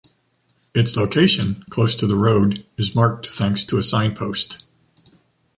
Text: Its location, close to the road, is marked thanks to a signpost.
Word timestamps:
Its 0.73 0.95
location, 0.97 1.63
close 1.69 1.95
to 1.95 2.07
the 2.07 2.15
road, 2.15 2.65
is 2.75 2.95
marked 2.95 3.27
thanks 3.27 3.63
to 3.63 3.77
a 3.77 3.83
signpost. 3.83 4.65